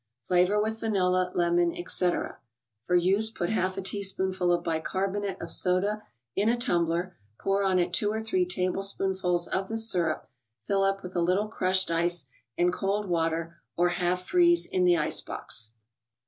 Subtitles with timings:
[0.23, 2.39] Flavor with vanilla, lemon, etc.
[2.87, 5.61] For use, put half a teaspoonful of bicarbonate ICED BEVERAGES.
[5.61, 6.03] 7 1 of soda
[6.35, 10.27] in a tumbler, pour on it two or three tablespoon¬ fuls of the syrup,
[10.63, 12.25] fill up with a little crushed ice
[12.57, 15.73] and cold water, or half freeze in the ice box.